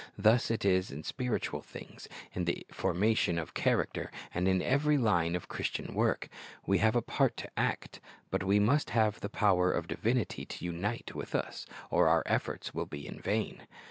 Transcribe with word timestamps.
Thus 0.17 0.49
it 0.49 0.65
is 0.65 0.89
in 0.89 1.03
spiritual 1.03 1.61
things, 1.61 2.07
in 2.33 2.45
the 2.45 2.65
formation 2.71 3.37
of 3.37 3.53
character, 3.53 4.09
and 4.33 4.47
in 4.47 4.59
every 4.59 4.97
line 4.97 5.35
of 5.35 5.47
Christian 5.47 5.93
work. 5.93 6.27
We 6.65 6.79
have 6.79 6.95
a 6.95 7.03
part 7.03 7.37
to 7.37 7.51
act, 7.55 7.99
but 8.31 8.43
we 8.43 8.59
must 8.59 8.89
have 8.89 9.19
the 9.19 9.29
power 9.29 9.71
of 9.71 9.87
divinity 9.87 10.43
to 10.43 10.65
unite 10.65 11.13
with 11.13 11.35
us, 11.35 11.67
or 11.91 12.07
our 12.07 12.23
efforts 12.25 12.73
will 12.73 12.87
be 12.87 13.05
in 13.05 13.19
vain. 13.21 13.67